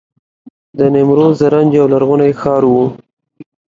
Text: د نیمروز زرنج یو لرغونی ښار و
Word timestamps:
د 0.77 0.79
نیمروز 0.93 1.31
زرنج 1.39 1.69
یو 1.79 1.85
لرغونی 1.93 2.31
ښار 2.39 2.63
و 2.67 2.73